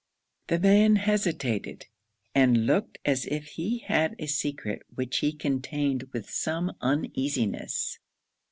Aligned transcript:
The 0.47 0.57
man 0.57 0.95
hesitated, 0.95 1.85
and 2.33 2.65
looked 2.65 2.97
as 3.05 3.27
if 3.27 3.49
he 3.49 3.77
had 3.85 4.15
a 4.17 4.25
secret 4.25 4.81
which 4.95 5.19
he 5.19 5.31
contained 5.31 6.05
with 6.11 6.27
some 6.27 6.75
uneasiness. 6.81 7.99